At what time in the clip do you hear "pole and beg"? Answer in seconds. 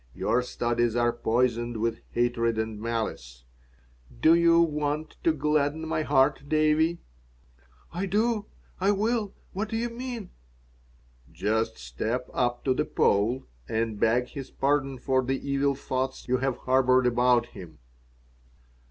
12.85-14.29